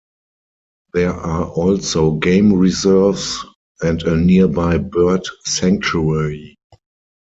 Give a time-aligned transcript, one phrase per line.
[0.93, 3.45] There are also game reserves
[3.81, 6.57] and a nearby bird sanctuary.